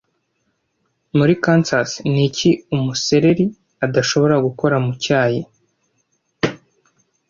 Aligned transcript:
Muri 1.17 1.33
Kansas 1.43 1.89
niki 2.13 2.51
umusereri 2.75 3.45
adashobora 3.85 4.35
gukora 4.45 4.75
mu 4.85 4.91
cyayi 5.03 5.41